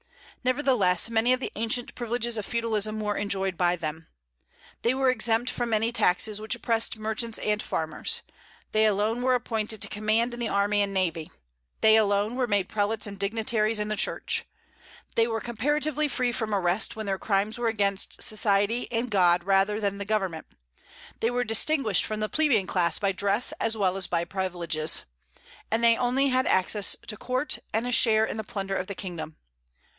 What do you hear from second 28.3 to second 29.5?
the plunder of the kingdom.